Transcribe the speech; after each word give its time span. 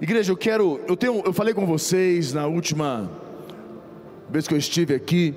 Igreja, 0.00 0.32
eu 0.32 0.36
quero, 0.36 0.80
eu 0.88 0.96
tenho, 0.96 1.22
eu 1.24 1.32
falei 1.32 1.54
com 1.54 1.64
vocês 1.64 2.32
na 2.32 2.46
última 2.46 3.08
vez 4.28 4.48
que 4.48 4.52
eu 4.52 4.58
estive 4.58 4.92
aqui 4.92 5.32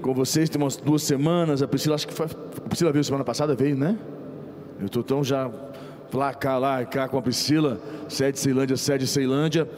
com 0.00 0.14
vocês, 0.14 0.48
tem 0.48 0.62
umas 0.62 0.76
duas 0.76 1.02
semanas. 1.02 1.62
A 1.62 1.68
Priscila, 1.68 1.96
acho 1.96 2.06
que 2.06 2.14
foi, 2.14 2.26
a 2.26 2.68
Priscila 2.68 2.92
veio 2.92 3.02
semana 3.02 3.24
passada, 3.24 3.56
veio, 3.56 3.76
né? 3.76 3.98
Eu 4.78 4.86
estou 4.86 5.02
tão 5.02 5.24
já 5.24 5.50
lá 6.12 6.32
cá, 6.32 6.58
lá 6.58 6.84
cá 6.84 7.08
com 7.08 7.18
a 7.18 7.22
Priscila, 7.22 7.80
sede 8.08 8.38
Ceilândia, 8.38 8.76
sede 8.76 9.04
Ceilândia. 9.04 9.68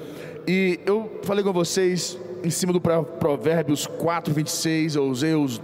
E 0.47 0.79
eu 0.85 1.19
falei 1.23 1.43
com 1.43 1.53
vocês 1.53 2.19
em 2.43 2.51
cima 2.51 2.73
do 2.73 2.81
Provérbios 2.81 3.87
4, 3.87 4.33
26. 4.33 4.97
Eu 4.97 5.05
usei 5.05 5.35
os 5.35 5.61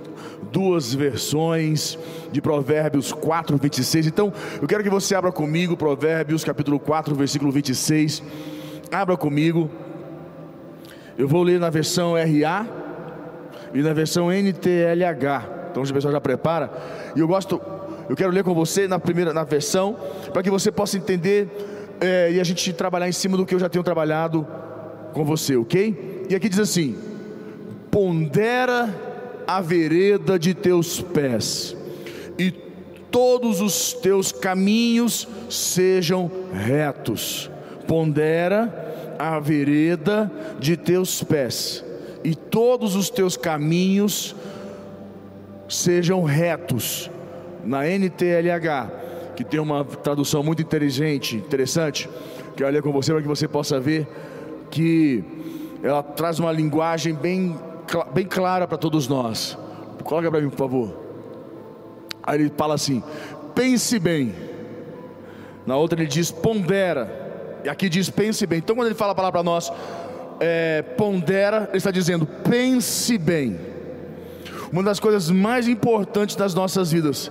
duas 0.52 0.95
versões 0.95 1.98
de 2.30 2.41
Provérbios 2.41 3.12
4, 3.12 3.56
26. 3.59 4.06
Então, 4.06 4.32
eu 4.60 4.68
quero 4.68 4.82
que 4.82 4.91
você 4.91 5.14
abra 5.14 5.32
comigo 5.32 5.77
Provérbios 5.77 6.45
capítulo 6.45 6.78
4, 6.78 7.14
versículo 7.14 7.50
26. 7.50 8.23
Abra 8.91 9.16
comigo. 9.16 9.70
Eu 11.19 11.27
vou 11.27 11.42
ler 11.42 11.59
na 11.59 11.70
versão 11.70 12.14
RA 12.14 12.66
e 13.72 13.83
na 13.83 13.92
versão 13.92 14.30
NTLH. 14.30 15.70
Então, 15.70 15.83
o 15.83 15.92
pessoal 15.92 16.12
já 16.12 16.20
prepara. 16.20 16.70
E 17.14 17.20
eu 17.20 17.28
gosto, 17.28 17.61
eu 18.08 18.16
quero 18.16 18.30
ler 18.30 18.45
com 18.45 18.55
você 18.55 18.86
na 18.86 18.98
primeira 18.98 19.33
na 19.33 19.45
versão, 19.45 19.97
para 20.33 20.42
que 20.42 20.50
você 20.50 20.70
possa 20.70 20.97
entender 20.97 21.48
é, 22.00 22.33
e 22.33 22.41
a 22.41 22.45
gente 22.45 22.72
trabalhar 22.72 23.08
em 23.08 23.12
cima 23.12 23.36
do 23.36 23.47
que 23.47 23.55
eu 23.55 23.58
já 23.58 23.69
tenho 23.69 23.83
trabalhado 23.83 24.47
com 25.12 25.24
você, 25.24 25.56
ok? 25.56 26.16
E 26.28 26.34
aqui 26.34 26.48
diz 26.48 26.58
assim: 26.58 26.96
pondera 27.90 28.94
a 29.46 29.60
vereda 29.60 30.38
de 30.38 30.52
teus 30.54 31.00
pés, 31.00 31.76
e 32.38 32.50
todos 33.10 33.60
os 33.60 33.92
teus 33.92 34.32
caminhos 34.32 35.26
sejam 35.48 36.30
retos. 36.52 37.50
Pondera 37.86 39.14
a 39.18 39.38
vereda 39.38 40.30
de 40.58 40.76
teus 40.76 41.22
pés, 41.22 41.84
e 42.24 42.34
todos 42.34 42.96
os 42.96 43.08
teus 43.08 43.36
caminhos 43.36 44.34
sejam 45.68 46.22
retos. 46.24 47.11
Na 47.64 47.84
NTLH, 47.84 49.34
que 49.34 49.44
tem 49.44 49.58
uma 49.58 49.84
tradução 49.84 50.42
muito 50.42 50.62
inteligente, 50.62 51.36
interessante, 51.36 52.08
que 52.56 52.62
eu 52.62 52.83
com 52.83 52.92
você 52.92 53.12
para 53.12 53.22
que 53.22 53.28
você 53.28 53.48
possa 53.48 53.80
ver 53.80 54.06
que 54.70 55.24
ela 55.87 56.03
traz 56.03 56.39
uma 56.39 56.53
linguagem 56.53 57.15
bem 57.15 57.56
bem 58.12 58.27
clara 58.27 58.67
para 58.67 58.77
todos 58.77 59.06
nós. 59.06 59.56
Coloca 60.03 60.31
para 60.31 60.41
mim, 60.41 60.51
por 60.51 60.59
favor. 60.59 60.97
Aí 62.23 62.41
ele 62.41 62.53
fala 62.56 62.75
assim: 62.75 63.03
pense 63.55 63.98
bem. 63.98 64.34
Na 65.64 65.77
outra 65.77 66.01
ele 66.01 66.09
diz 66.09 66.31
pondera. 66.31 67.61
E 67.64 67.69
aqui 67.69 67.89
diz 67.89 68.11
pense 68.11 68.47
bem. 68.47 68.59
Então 68.59 68.75
quando 68.75 68.87
ele 68.87 68.95
fala 68.95 69.12
a 69.12 69.14
palavra 69.14 69.41
para 69.41 69.45
nós, 69.45 69.73
é, 70.41 70.83
pondera, 70.83 71.69
ele 71.69 71.79
está 71.79 71.91
dizendo 71.91 72.27
pense 72.27 73.17
bem. 73.19 73.59
Uma 74.73 74.83
das 74.83 74.98
coisas 74.98 75.31
mais 75.31 75.69
importantes 75.69 76.34
das 76.34 76.53
nossas 76.55 76.91
vidas 76.91 77.31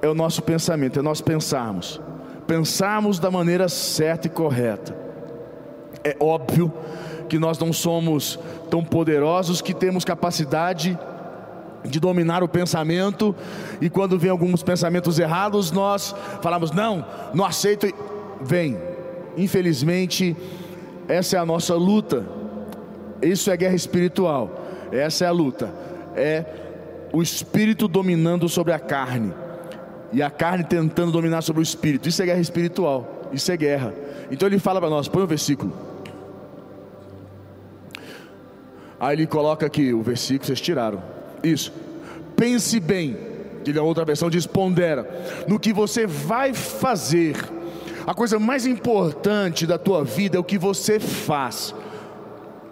é 0.00 0.08
o 0.08 0.14
nosso 0.14 0.42
pensamento, 0.42 0.98
é 0.98 1.02
nós 1.02 1.20
pensarmos. 1.20 2.00
Pensarmos 2.46 3.20
da 3.20 3.30
maneira 3.30 3.68
certa 3.68 4.26
e 4.26 4.30
correta. 4.30 4.96
É 6.02 6.16
óbvio 6.18 6.72
que 7.32 7.38
nós 7.38 7.58
não 7.58 7.72
somos 7.72 8.38
tão 8.68 8.84
poderosos 8.84 9.62
que 9.62 9.72
temos 9.72 10.04
capacidade 10.04 10.98
de 11.82 11.98
dominar 11.98 12.42
o 12.42 12.48
pensamento, 12.48 13.34
e 13.80 13.88
quando 13.88 14.18
vem 14.18 14.30
alguns 14.30 14.62
pensamentos 14.62 15.18
errados, 15.18 15.72
nós 15.72 16.14
falamos: 16.42 16.72
não, 16.72 17.02
não 17.32 17.46
aceito, 17.46 17.90
vem. 18.38 18.76
Infelizmente, 19.34 20.36
essa 21.08 21.38
é 21.38 21.40
a 21.40 21.46
nossa 21.46 21.74
luta, 21.74 22.22
isso 23.22 23.50
é 23.50 23.56
guerra 23.56 23.76
espiritual, 23.76 24.50
essa 24.92 25.24
é 25.24 25.28
a 25.28 25.32
luta, 25.32 25.72
é 26.14 26.44
o 27.14 27.22
espírito 27.22 27.88
dominando 27.88 28.46
sobre 28.46 28.74
a 28.74 28.78
carne, 28.78 29.32
e 30.12 30.22
a 30.22 30.28
carne 30.28 30.64
tentando 30.64 31.10
dominar 31.10 31.40
sobre 31.40 31.60
o 31.60 31.64
espírito, 31.64 32.10
isso 32.10 32.20
é 32.20 32.26
guerra 32.26 32.40
espiritual, 32.40 33.30
isso 33.32 33.50
é 33.50 33.56
guerra. 33.56 33.94
Então 34.30 34.46
ele 34.46 34.58
fala 34.58 34.78
para 34.78 34.90
nós, 34.90 35.08
põe 35.08 35.22
o 35.22 35.24
um 35.24 35.28
versículo. 35.28 35.91
Aí 39.02 39.16
ele 39.16 39.26
coloca 39.26 39.66
aqui 39.66 39.92
o 39.92 40.00
versículo, 40.00 40.46
vocês 40.46 40.60
tiraram. 40.60 41.02
Isso. 41.42 41.72
Pense 42.36 42.78
bem, 42.78 43.16
que 43.64 43.76
a 43.76 43.82
outra 43.82 44.04
versão 44.04 44.30
diz 44.30 44.46
pondera, 44.46 45.44
no 45.48 45.58
que 45.58 45.72
você 45.72 46.06
vai 46.06 46.54
fazer. 46.54 47.34
A 48.06 48.14
coisa 48.14 48.38
mais 48.38 48.64
importante 48.64 49.66
da 49.66 49.76
tua 49.76 50.04
vida 50.04 50.36
é 50.36 50.40
o 50.40 50.44
que 50.44 50.56
você 50.56 51.00
faz. 51.00 51.74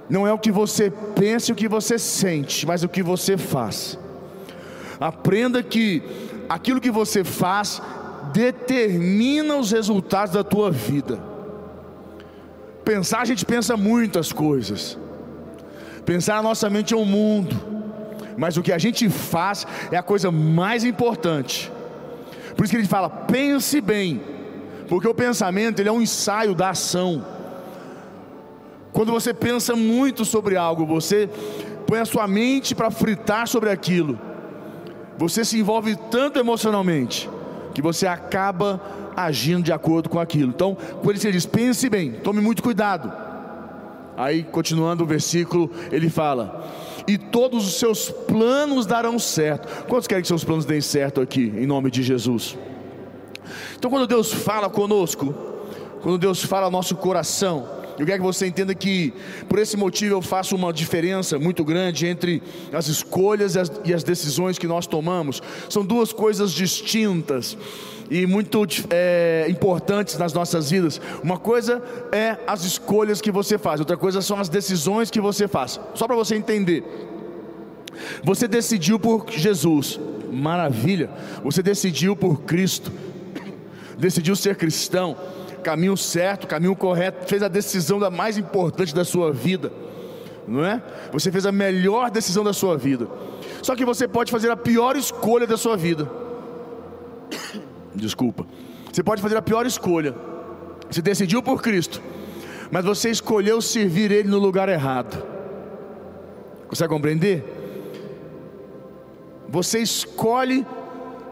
Não 0.08 0.24
é 0.24 0.32
o 0.32 0.38
que 0.38 0.52
você 0.52 0.88
pensa 1.16 1.50
e 1.50 1.52
o 1.52 1.56
que 1.56 1.66
você 1.66 1.98
sente, 1.98 2.64
mas 2.64 2.84
o 2.84 2.88
que 2.88 3.02
você 3.02 3.36
faz. 3.36 3.98
Aprenda 5.00 5.64
que 5.64 6.00
aquilo 6.48 6.80
que 6.80 6.92
você 6.92 7.24
faz 7.24 7.82
determina 8.32 9.56
os 9.56 9.72
resultados 9.72 10.34
da 10.34 10.44
tua 10.44 10.70
vida. 10.70 11.18
Pensar, 12.84 13.20
a 13.20 13.24
gente 13.24 13.44
pensa 13.44 13.76
muitas 13.76 14.32
coisas. 14.32 14.96
Pensar 16.10 16.34
na 16.34 16.42
nossa 16.42 16.68
mente 16.68 16.92
é 16.92 16.96
um 16.96 17.04
mundo, 17.04 17.54
mas 18.36 18.56
o 18.56 18.62
que 18.62 18.72
a 18.72 18.78
gente 18.78 19.08
faz 19.08 19.64
é 19.92 19.96
a 19.96 20.02
coisa 20.02 20.28
mais 20.32 20.82
importante. 20.82 21.70
Por 22.56 22.64
isso 22.64 22.72
que 22.72 22.78
ele 22.78 22.88
fala: 22.88 23.08
pense 23.08 23.80
bem, 23.80 24.20
porque 24.88 25.06
o 25.06 25.14
pensamento 25.14 25.78
ele 25.78 25.88
é 25.88 25.92
um 25.92 26.02
ensaio 26.02 26.52
da 26.52 26.70
ação. 26.70 27.24
Quando 28.92 29.12
você 29.12 29.32
pensa 29.32 29.76
muito 29.76 30.24
sobre 30.24 30.56
algo, 30.56 30.84
você 30.84 31.30
põe 31.86 32.00
a 32.00 32.04
sua 32.04 32.26
mente 32.26 32.74
para 32.74 32.90
fritar 32.90 33.46
sobre 33.46 33.70
aquilo. 33.70 34.18
Você 35.16 35.44
se 35.44 35.60
envolve 35.60 35.94
tanto 36.10 36.40
emocionalmente 36.40 37.30
que 37.72 37.80
você 37.80 38.08
acaba 38.08 38.80
agindo 39.14 39.62
de 39.62 39.72
acordo 39.72 40.08
com 40.08 40.18
aquilo. 40.18 40.50
Então, 40.50 40.76
isso 41.14 41.24
ele 41.24 41.34
diz: 41.34 41.46
pense 41.46 41.88
bem, 41.88 42.14
tome 42.14 42.40
muito 42.40 42.64
cuidado. 42.64 43.29
Aí, 44.20 44.42
continuando 44.42 45.02
o 45.02 45.06
versículo, 45.06 45.70
ele 45.90 46.10
fala: 46.10 46.68
E 47.08 47.16
todos 47.16 47.66
os 47.66 47.74
seus 47.78 48.10
planos 48.10 48.84
darão 48.84 49.18
certo. 49.18 49.86
Quantos 49.86 50.06
querem 50.06 50.20
que 50.20 50.28
seus 50.28 50.44
planos 50.44 50.66
deem 50.66 50.82
certo 50.82 51.22
aqui, 51.22 51.50
em 51.56 51.66
nome 51.66 51.90
de 51.90 52.02
Jesus? 52.02 52.58
Então, 53.78 53.90
quando 53.90 54.06
Deus 54.06 54.30
fala 54.30 54.68
conosco, 54.68 55.34
quando 56.02 56.18
Deus 56.18 56.44
fala 56.44 56.66
ao 56.66 56.70
nosso 56.70 56.96
coração, 56.96 57.66
eu 58.00 58.06
quero 58.06 58.18
que 58.20 58.24
você 58.24 58.46
entenda 58.46 58.74
que, 58.74 59.12
por 59.46 59.58
esse 59.58 59.76
motivo, 59.76 60.14
eu 60.14 60.22
faço 60.22 60.56
uma 60.56 60.72
diferença 60.72 61.38
muito 61.38 61.62
grande 61.62 62.06
entre 62.06 62.42
as 62.72 62.88
escolhas 62.88 63.56
e 63.56 63.58
as, 63.58 63.70
e 63.84 63.92
as 63.92 64.02
decisões 64.02 64.58
que 64.58 64.66
nós 64.66 64.86
tomamos. 64.86 65.42
São 65.68 65.84
duas 65.84 66.10
coisas 66.10 66.50
distintas 66.50 67.58
e 68.10 68.26
muito 68.26 68.62
é, 68.88 69.44
importantes 69.50 70.16
nas 70.16 70.32
nossas 70.32 70.70
vidas. 70.70 70.98
Uma 71.22 71.38
coisa 71.38 71.82
é 72.10 72.38
as 72.46 72.64
escolhas 72.64 73.20
que 73.20 73.30
você 73.30 73.58
faz, 73.58 73.80
outra 73.80 73.98
coisa 73.98 74.22
são 74.22 74.40
as 74.40 74.48
decisões 74.48 75.10
que 75.10 75.20
você 75.20 75.46
faz. 75.46 75.78
Só 75.94 76.06
para 76.06 76.16
você 76.16 76.34
entender. 76.34 76.82
Você 78.24 78.48
decidiu 78.48 78.98
por 78.98 79.26
Jesus, 79.28 80.00
maravilha. 80.32 81.10
Você 81.44 81.62
decidiu 81.62 82.16
por 82.16 82.40
Cristo, 82.44 82.90
decidiu 83.98 84.34
ser 84.34 84.56
cristão, 84.56 85.18
caminho 85.60 85.96
certo, 85.96 86.46
caminho 86.46 86.74
correto, 86.74 87.28
fez 87.28 87.42
a 87.42 87.48
decisão 87.48 87.98
da 87.98 88.10
mais 88.10 88.36
importante 88.38 88.94
da 88.94 89.04
sua 89.04 89.32
vida, 89.32 89.72
não 90.46 90.64
é? 90.64 90.82
Você 91.12 91.30
fez 91.30 91.46
a 91.46 91.52
melhor 91.52 92.10
decisão 92.10 92.42
da 92.42 92.52
sua 92.52 92.76
vida. 92.76 93.08
Só 93.62 93.76
que 93.76 93.84
você 93.84 94.08
pode 94.08 94.32
fazer 94.32 94.50
a 94.50 94.56
pior 94.56 94.96
escolha 94.96 95.46
da 95.46 95.56
sua 95.56 95.76
vida. 95.76 96.10
Desculpa. 97.94 98.46
Você 98.92 99.02
pode 99.02 99.22
fazer 99.22 99.36
a 99.36 99.42
pior 99.42 99.66
escolha. 99.66 100.14
Você 100.90 101.00
decidiu 101.00 101.42
por 101.42 101.62
Cristo, 101.62 102.02
mas 102.70 102.84
você 102.84 103.10
escolheu 103.10 103.60
servir 103.60 104.10
Ele 104.10 104.28
no 104.28 104.38
lugar 104.38 104.68
errado. 104.68 105.22
Consegue 106.66 106.88
compreender? 106.88 107.44
Você 109.48 109.80
escolhe 109.80 110.66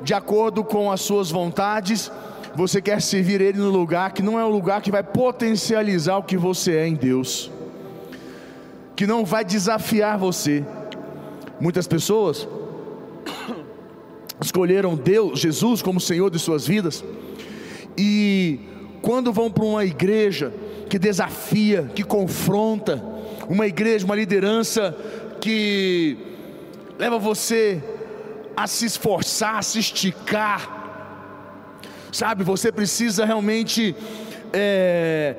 de 0.03 0.15
acordo 0.15 0.63
com 0.63 0.91
as 0.91 1.01
suas 1.01 1.31
vontades, 1.31 2.11
você 2.59 2.83
quer 2.83 3.01
servir 3.01 3.41
Ele 3.41 3.57
no 3.57 3.71
lugar 3.71 4.13
que 4.13 4.21
não 4.21 4.37
é 4.37 4.45
o 4.45 4.49
lugar 4.49 4.83
que 4.83 4.91
vai 4.91 5.05
potencializar 5.05 6.17
o 6.17 6.25
que 6.25 6.37
você 6.37 6.75
é 6.75 6.89
em 6.89 6.95
Deus, 6.95 7.53
que 8.97 9.07
não 9.07 9.25
vai 9.25 9.45
desafiar 9.45 10.19
você. 10.19 10.65
Muitas 11.61 11.87
pessoas 11.87 12.49
escolheram 14.43 14.97
Deus, 14.97 15.39
Jesus 15.39 15.81
como 15.81 16.01
Senhor 16.01 16.33
de 16.33 16.41
suas 16.41 16.67
vidas, 16.67 17.05
e 17.97 18.59
quando 19.03 19.33
vão 19.33 19.49
para 19.49 19.65
uma 19.65 19.85
igreja 19.85 20.53
que 20.91 20.99
desafia, 20.99 21.89
que 21.95 22.03
confronta, 22.03 23.01
uma 23.49 23.69
igreja, 23.69 24.05
uma 24.05 24.17
liderança 24.17 24.97
que 25.41 26.19
leva 26.99 27.21
você 27.21 27.81
a 28.57 28.67
se 28.67 28.85
esforçar, 28.85 29.59
a 29.59 29.63
se 29.63 29.79
esticar, 29.79 30.78
sabe? 32.13 32.45
Você 32.45 32.71
precisa 32.73 33.25
realmente 33.25 33.95
é, 34.53 35.35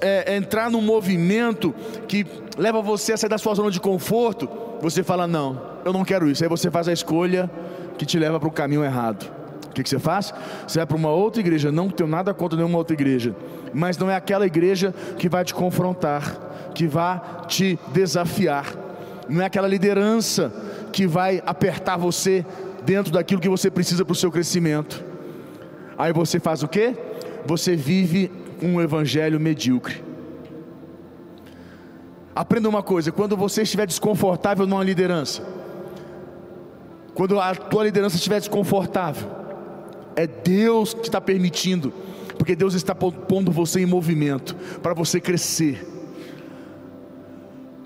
é, 0.00 0.36
entrar 0.36 0.70
num 0.70 0.82
movimento 0.82 1.74
que 2.06 2.26
leva 2.56 2.80
você 2.80 3.12
a 3.12 3.16
sair 3.16 3.30
da 3.30 3.38
sua 3.38 3.54
zona 3.54 3.70
de 3.70 3.80
conforto, 3.80 4.48
você 4.80 5.02
fala: 5.02 5.26
Não, 5.26 5.60
eu 5.84 5.92
não 5.92 6.04
quero 6.04 6.30
isso. 6.30 6.42
Aí 6.42 6.48
você 6.48 6.70
faz 6.70 6.88
a 6.88 6.92
escolha 6.92 7.50
que 7.98 8.06
te 8.06 8.18
leva 8.18 8.38
para 8.38 8.48
o 8.48 8.52
caminho 8.52 8.84
errado. 8.84 9.30
O 9.66 9.74
que, 9.74 9.82
que 9.82 9.88
você 9.88 9.98
faz? 9.98 10.32
Você 10.68 10.78
vai 10.78 10.86
para 10.86 10.96
uma 10.96 11.10
outra 11.10 11.40
igreja. 11.40 11.72
Não 11.72 11.88
tenho 11.90 12.08
nada 12.08 12.32
contra 12.32 12.56
nenhuma 12.56 12.78
outra 12.78 12.94
igreja, 12.94 13.34
mas 13.72 13.98
não 13.98 14.10
é 14.10 14.14
aquela 14.14 14.46
igreja 14.46 14.94
que 15.18 15.28
vai 15.28 15.44
te 15.44 15.52
confrontar, 15.52 16.70
que 16.74 16.86
vai 16.86 17.20
te 17.48 17.78
desafiar. 17.92 18.72
Não 19.28 19.42
é 19.42 19.46
aquela 19.46 19.66
liderança 19.66 20.52
que 20.92 21.06
vai 21.06 21.42
apertar 21.44 21.96
você 21.96 22.44
dentro 22.84 23.12
daquilo 23.12 23.40
que 23.40 23.48
você 23.48 23.70
precisa 23.70 24.04
para 24.04 24.12
o 24.12 24.16
seu 24.16 24.30
crescimento. 24.30 25.13
Aí 25.96 26.12
você 26.12 26.40
faz 26.40 26.62
o 26.62 26.68
quê? 26.68 26.96
Você 27.46 27.76
vive 27.76 28.30
um 28.62 28.80
evangelho 28.80 29.38
medíocre. 29.38 30.02
Aprenda 32.34 32.68
uma 32.68 32.82
coisa: 32.82 33.12
quando 33.12 33.36
você 33.36 33.62
estiver 33.62 33.86
desconfortável 33.86 34.66
numa 34.66 34.82
liderança, 34.82 35.42
quando 37.14 37.38
a 37.38 37.54
tua 37.54 37.84
liderança 37.84 38.16
estiver 38.16 38.40
desconfortável, 38.40 39.30
é 40.16 40.26
Deus 40.26 40.94
que 40.94 41.02
está 41.02 41.20
permitindo, 41.20 41.92
porque 42.36 42.56
Deus 42.56 42.74
está 42.74 42.94
pondo 42.94 43.52
você 43.52 43.80
em 43.80 43.86
movimento 43.86 44.56
para 44.82 44.94
você 44.94 45.20
crescer, 45.20 45.86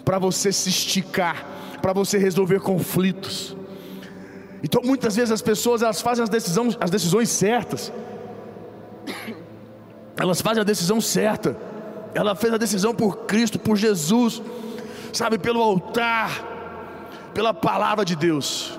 para 0.04 0.18
você 0.18 0.50
se 0.50 0.70
esticar, 0.70 1.46
para 1.82 1.92
você 1.92 2.16
resolver 2.16 2.60
conflitos. 2.60 3.57
Então 4.62 4.82
muitas 4.84 5.16
vezes 5.16 5.30
as 5.30 5.42
pessoas 5.42 5.82
elas 5.82 6.00
fazem 6.00 6.22
as 6.22 6.28
decisões, 6.28 6.76
as 6.80 6.90
decisões 6.90 7.28
certas, 7.28 7.92
elas 10.16 10.40
fazem 10.40 10.60
a 10.60 10.64
decisão 10.64 11.00
certa. 11.00 11.56
Ela 12.14 12.34
fez 12.34 12.52
a 12.52 12.58
decisão 12.58 12.94
por 12.94 13.26
Cristo, 13.26 13.58
por 13.58 13.76
Jesus, 13.76 14.42
sabe, 15.12 15.38
pelo 15.38 15.62
altar, 15.62 17.30
pela 17.32 17.54
palavra 17.54 18.04
de 18.04 18.16
Deus. 18.16 18.78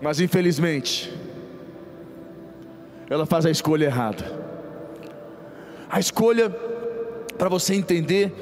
Mas 0.00 0.18
infelizmente, 0.18 1.12
ela 3.08 3.26
faz 3.26 3.46
a 3.46 3.50
escolha 3.50 3.84
errada. 3.84 4.24
A 5.88 6.00
escolha, 6.00 6.50
para 7.38 7.48
você 7.48 7.74
entender, 7.74 8.32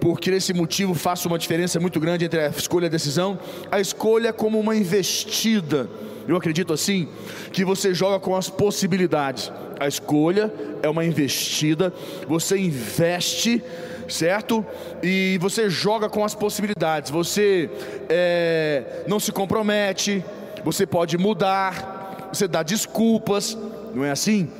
porque 0.00 0.30
esse 0.30 0.54
motivo 0.54 0.94
faça 0.94 1.28
uma 1.28 1.38
diferença 1.38 1.78
muito 1.78 2.00
grande 2.00 2.24
entre 2.24 2.40
a 2.40 2.48
escolha 2.48 2.86
e 2.86 2.88
a 2.88 2.90
decisão. 2.90 3.38
A 3.70 3.78
escolha 3.78 4.28
é 4.28 4.32
como 4.32 4.58
uma 4.58 4.74
investida, 4.74 5.88
eu 6.26 6.36
acredito 6.36 6.72
assim, 6.72 7.08
que 7.52 7.64
você 7.64 7.92
joga 7.92 8.18
com 8.18 8.34
as 8.34 8.48
possibilidades. 8.48 9.52
A 9.78 9.86
escolha 9.86 10.52
é 10.82 10.88
uma 10.88 11.04
investida, 11.04 11.92
você 12.26 12.58
investe, 12.58 13.62
certo? 14.08 14.64
E 15.02 15.38
você 15.40 15.68
joga 15.68 16.08
com 16.08 16.24
as 16.24 16.34
possibilidades. 16.34 17.10
Você 17.10 17.70
é, 18.08 19.04
não 19.06 19.20
se 19.20 19.32
compromete, 19.32 20.24
você 20.64 20.86
pode 20.86 21.16
mudar, 21.18 22.28
você 22.32 22.48
dá 22.48 22.62
desculpas, 22.62 23.56
não 23.94 24.04
é 24.04 24.10
assim? 24.10 24.50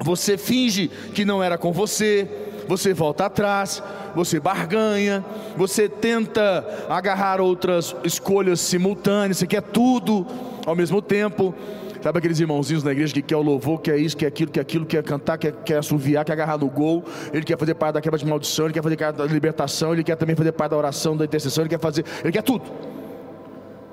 Você 0.00 0.36
finge 0.36 0.90
que 1.14 1.24
não 1.24 1.42
era 1.42 1.56
com 1.56 1.72
você, 1.72 2.28
você 2.76 2.94
volta 2.94 3.26
atrás, 3.26 3.82
você 4.14 4.40
barganha, 4.40 5.22
você 5.56 5.90
tenta 5.90 6.66
agarrar 6.88 7.38
outras 7.38 7.94
escolhas 8.02 8.60
simultâneas, 8.60 9.36
você 9.36 9.46
quer 9.46 9.60
tudo 9.60 10.26
ao 10.64 10.74
mesmo 10.74 11.02
tempo. 11.02 11.54
Sabe 12.02 12.18
aqueles 12.18 12.40
irmãozinhos 12.40 12.82
na 12.82 12.90
igreja 12.90 13.12
que 13.12 13.20
quer 13.20 13.36
o 13.36 13.42
louvor, 13.42 13.80
quer 13.80 13.96
isso, 13.98 14.16
quer 14.16 14.26
aquilo, 14.26 14.50
quer 14.50 14.60
aquilo, 14.60 14.86
quer 14.86 15.02
cantar, 15.04 15.36
quer, 15.36 15.52
quer 15.64 15.78
assoviar, 15.78 16.24
quer 16.24 16.32
agarrar 16.32 16.58
no 16.58 16.68
gol, 16.68 17.04
ele 17.32 17.44
quer 17.44 17.58
fazer 17.58 17.74
parte 17.74 17.94
da 17.94 18.00
quebra 18.00 18.18
de 18.18 18.26
maldição, 18.26 18.64
ele 18.64 18.74
quer 18.74 18.82
fazer 18.82 18.96
parte 18.96 19.16
da 19.16 19.24
libertação, 19.26 19.92
ele 19.92 20.02
quer 20.02 20.16
também 20.16 20.34
fazer 20.34 20.50
parte 20.52 20.70
da 20.70 20.78
oração, 20.78 21.14
da 21.14 21.26
intercessão, 21.26 21.62
ele 21.62 21.68
quer 21.68 21.78
fazer, 21.78 22.04
ele 22.24 22.32
quer 22.32 22.42
tudo. 22.42 22.64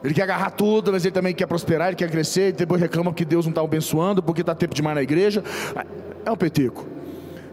Ele 0.02 0.14
quer 0.14 0.24
agarrar 0.24 0.52
tudo, 0.52 0.94
mas 0.94 1.04
ele 1.04 1.12
também 1.12 1.34
quer 1.36 1.46
prosperar, 1.46 1.90
ele 1.90 1.98
quer 1.98 2.10
crescer, 2.10 2.50
e 2.50 2.52
depois 2.54 2.80
reclama 2.80 3.14
que 3.14 3.26
Deus 3.26 3.46
não 3.46 3.52
está 3.52 3.62
abençoando, 3.62 4.24
porque 4.24 4.42
está 4.42 4.56
tempo 4.56 4.74
demais 4.74 4.96
na 4.96 5.04
igreja. 5.04 5.44
É 6.26 6.32
um 6.32 6.38
peteco. 6.38 6.99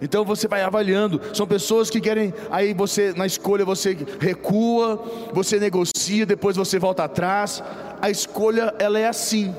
Então 0.01 0.25
você 0.25 0.47
vai 0.47 0.63
avaliando. 0.63 1.21
São 1.33 1.47
pessoas 1.47 1.89
que 1.91 2.01
querem. 2.01 2.33
Aí 2.51 2.75
você, 2.75 3.13
na 3.17 3.27
escolha, 3.27 3.65
você 3.65 3.97
recua, 4.21 5.03
você 5.33 5.59
negocia, 5.59 6.27
depois 6.27 6.57
você 6.57 6.79
volta 6.79 7.05
atrás. 7.05 7.63
A 8.01 8.11
escolha, 8.11 8.75
ela 8.79 8.99
é 8.99 9.07
assim. 9.07 9.55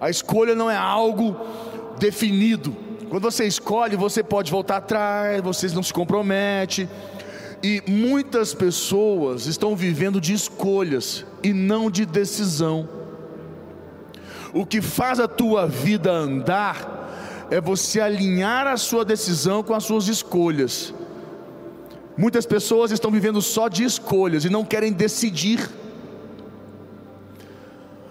A 0.00 0.10
escolha 0.10 0.54
não 0.54 0.70
é 0.70 0.76
algo 0.76 1.36
definido. 1.98 2.74
Quando 3.08 3.24
você 3.24 3.44
escolhe, 3.44 3.94
você 3.94 4.22
pode 4.22 4.50
voltar 4.50 4.78
atrás, 4.78 5.40
você 5.42 5.68
não 5.68 5.82
se 5.82 5.92
compromete. 5.92 6.88
E 7.62 7.82
muitas 7.86 8.54
pessoas 8.54 9.46
estão 9.46 9.76
vivendo 9.76 10.20
de 10.20 10.32
escolhas 10.32 11.24
e 11.42 11.52
não 11.52 11.90
de 11.90 12.04
decisão. 12.04 12.88
O 14.52 14.66
que 14.66 14.80
faz 14.82 15.20
a 15.20 15.28
tua 15.28 15.66
vida 15.66 16.10
andar 16.10 16.91
é 17.52 17.60
você 17.60 18.00
alinhar 18.00 18.66
a 18.66 18.78
sua 18.78 19.04
decisão 19.04 19.62
com 19.62 19.74
as 19.74 19.84
suas 19.84 20.08
escolhas. 20.08 20.94
Muitas 22.16 22.46
pessoas 22.46 22.90
estão 22.90 23.10
vivendo 23.10 23.42
só 23.42 23.68
de 23.68 23.84
escolhas 23.84 24.46
e 24.46 24.48
não 24.48 24.64
querem 24.64 24.90
decidir 24.90 25.68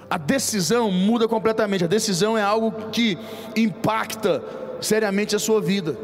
a 0.08 0.18
decisão 0.18 0.92
muda 0.92 1.28
completamente. 1.28 1.84
A 1.84 1.88
decisão 1.88 2.38
é 2.38 2.44
algo 2.44 2.72
que 2.92 3.18
impacta 3.56 4.44
seriamente 4.80 5.36
a 5.36 5.40
sua 5.40 5.60
vida. 5.60 5.98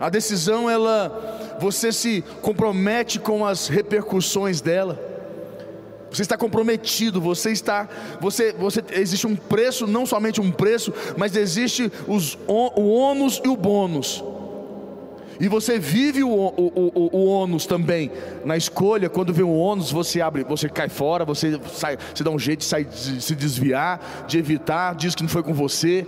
A 0.00 0.08
decisão, 0.08 0.68
ela, 0.68 1.56
você 1.60 1.92
se 1.92 2.24
compromete 2.42 3.20
com 3.20 3.46
as 3.46 3.68
repercussões 3.68 4.60
dela. 4.60 4.98
Você 6.10 6.22
está 6.22 6.36
comprometido, 6.36 7.20
você 7.20 7.50
está, 7.50 7.88
você, 8.20 8.52
você 8.52 8.82
existe 8.92 9.26
um 9.26 9.36
preço, 9.36 9.86
não 9.86 10.06
somente 10.06 10.40
um 10.40 10.50
preço, 10.50 10.92
mas 11.16 11.36
existe 11.36 11.90
os, 12.06 12.38
o 12.46 12.88
ônus 12.88 13.40
e 13.44 13.48
o 13.48 13.56
bônus. 13.56 14.22
E 15.38 15.48
você 15.48 15.78
vive 15.78 16.24
o, 16.24 16.30
o, 16.30 16.92
o, 16.94 17.16
o 17.16 17.26
ônus 17.26 17.66
também. 17.66 18.10
Na 18.44 18.56
escolha, 18.56 19.08
quando 19.08 19.32
vem 19.32 19.44
o 19.44 19.54
ônus, 19.54 19.90
você 19.90 20.20
abre, 20.20 20.44
você 20.44 20.68
cai 20.68 20.88
fora, 20.88 21.24
você 21.24 21.60
sai, 21.72 21.98
você 22.14 22.24
dá 22.24 22.30
um 22.30 22.38
jeito 22.38 22.60
de, 22.60 22.64
sair, 22.64 22.84
de 22.84 23.20
se 23.20 23.34
desviar, 23.34 24.24
de 24.26 24.38
evitar, 24.38 24.94
diz 24.94 25.14
que 25.14 25.22
não 25.22 25.28
foi 25.28 25.42
com 25.42 25.52
você. 25.52 26.06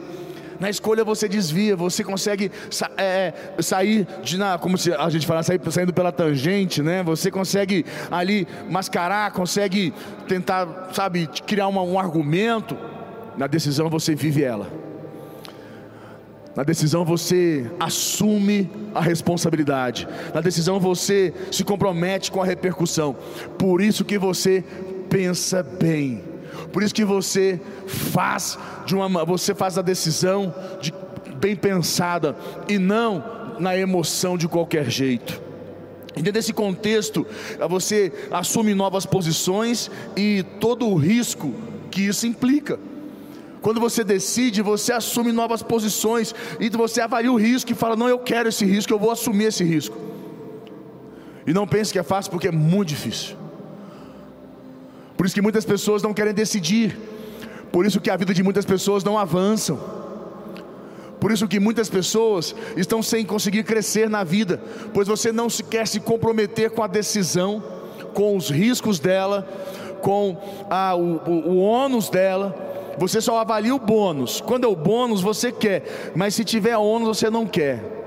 Na 0.61 0.69
escolha 0.69 1.05
você 1.05 1.29
desvia, 1.29 1.77
você 1.77 2.03
consegue 2.03 2.51
sa 2.71 2.91
é, 2.97 3.33
sair 3.61 4.07
de 4.23 4.37
na, 4.37 4.59
como 4.59 4.77
a 4.99 5.11
gente 5.11 5.27
fala, 5.27 5.43
sair, 5.43 5.61
saindo 5.71 5.93
pela 5.93 6.11
tangente, 6.11 6.83
né? 6.83 7.03
Você 7.05 7.31
consegue 7.31 7.87
ali 8.11 8.47
mascarar, 8.69 9.31
consegue 9.33 9.95
tentar, 10.27 10.91
sabe, 10.93 11.29
criar 11.47 11.69
uma, 11.69 11.83
um 11.83 11.99
argumento. 11.99 12.77
Na 13.37 13.47
decisão 13.47 13.89
você 13.89 14.17
vive 14.17 14.43
ela. 14.43 14.69
Na 16.57 16.65
decisão 16.65 17.05
você 17.05 17.71
assume 17.79 18.69
a 18.93 19.01
responsabilidade. 19.01 20.09
Na 20.35 20.41
decisão 20.41 20.81
você 20.81 21.33
se 21.53 21.63
compromete 21.63 22.33
com 22.33 22.43
a 22.43 22.45
repercussão. 22.45 23.15
Por 23.57 23.81
isso 23.81 24.05
que 24.05 24.19
você 24.19 24.65
pensa 25.09 25.63
bem. 25.63 26.28
Por 26.73 26.83
isso 26.83 26.95
que 26.95 27.05
você 27.05 27.61
faz 27.87 28.59
de 28.85 28.95
uma 28.95 29.25
você 29.25 29.55
faz 29.55 29.79
a 29.79 29.83
decisão 29.83 30.55
de, 30.81 30.93
bem 31.37 31.57
pensada 31.57 32.37
e 32.69 32.79
não 32.79 33.57
na 33.59 33.77
emoção 33.77 34.37
de 34.37 34.47
qualquer 34.47 34.91
jeito. 34.91 35.41
Dentro 36.15 36.33
desse 36.33 36.53
contexto, 36.53 37.27
você 37.69 38.13
assume 38.31 38.75
novas 38.75 39.07
posições 39.07 39.91
e 40.17 40.45
todo 40.61 40.89
o 40.89 40.97
risco 40.97 41.55
que 41.91 42.03
isso 42.03 42.27
implica. 42.27 42.79
Quando 43.61 43.81
você 43.81 44.05
decide, 44.05 44.63
você 44.63 44.93
assume 44.93 45.33
novas 45.33 45.63
posições 45.63 46.35
e 46.61 46.69
você 46.71 47.01
avalia 47.01 47.33
o 47.33 47.37
risco 47.37 47.73
e 47.73 47.75
fala: 47.75 47.97
Não, 47.97 48.09
eu 48.09 48.19
quero 48.19 48.49
esse 48.49 48.65
risco, 48.65 48.93
eu 48.93 48.99
vou 48.99 49.11
assumir 49.11 49.45
esse 49.45 49.65
risco. 49.65 49.97
E 51.47 51.53
não 51.53 51.67
pense 51.67 51.93
que 51.93 51.99
é 51.99 52.03
fácil, 52.03 52.31
porque 52.31 52.49
é 52.49 52.53
muito 52.53 52.89
difícil. 52.89 53.37
Por 55.19 55.27
isso 55.27 55.35
que 55.35 55.43
muitas 55.43 55.67
pessoas 55.67 56.03
não 56.03 56.15
querem 56.15 56.33
decidir. 56.33 56.97
Por 57.71 57.85
isso 57.85 58.01
que 58.01 58.09
a 58.09 58.17
vida 58.17 58.33
de 58.33 58.43
muitas 58.43 58.65
pessoas 58.65 59.05
não 59.05 59.19
avançam. 59.19 59.79
Por 61.21 61.31
isso 61.31 61.47
que 61.47 61.61
muitas 61.61 61.91
pessoas 61.91 62.55
estão 62.77 63.03
sem 63.03 63.27
conseguir 63.27 63.65
crescer 63.65 64.09
na 64.09 64.25
vida, 64.25 64.63
pois 64.95 65.09
você 65.09 65.33
não 65.33 65.51
se 65.51 65.65
quer 65.65 65.87
se 65.87 65.99
comprometer 65.99 66.71
com 66.71 66.83
a 66.83 66.87
decisão, 66.87 67.63
com 68.15 68.37
os 68.37 68.49
riscos 68.49 69.01
dela, 69.01 69.43
com 70.01 70.37
a, 70.71 70.95
o, 70.95 71.21
o, 71.27 71.49
o 71.51 71.59
ônus 71.59 72.09
dela 72.09 72.67
você 72.99 73.21
só 73.21 73.39
avalia 73.39 73.75
o 73.75 73.79
bônus. 73.79 74.41
Quando 74.41 74.65
é 74.65 74.67
o 74.67 74.75
bônus, 74.75 75.21
você 75.21 75.53
quer, 75.53 76.13
mas 76.15 76.35
se 76.35 76.45
tiver 76.45 76.77
ônus, 76.77 77.17
você 77.17 77.31
não 77.31 77.47
quer. 77.47 77.98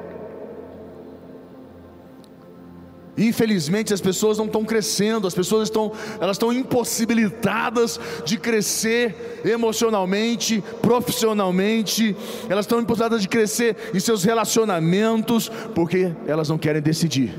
Infelizmente 3.22 3.94
as 3.94 4.02
pessoas 4.02 4.38
não 4.38 4.46
estão 4.46 4.66
crescendo, 4.66 5.28
as 5.28 5.36
pessoas 5.36 5.68
estão, 5.68 5.92
elas 6.20 6.36
estão 6.36 6.52
impossibilitadas 6.52 8.00
de 8.26 8.38
crescer 8.38 9.42
emocionalmente, 9.46 10.64
profissionalmente, 10.82 12.16
elas 12.50 12.66
estão 12.66 12.80
impossibilitadas 12.80 13.22
de 13.22 13.28
crescer 13.28 13.76
em 13.94 14.00
seus 14.00 14.24
relacionamentos, 14.24 15.50
porque 15.76 16.12
elas 16.26 16.50
não 16.50 16.58
querem 16.58 16.82
decidir. 16.82 17.36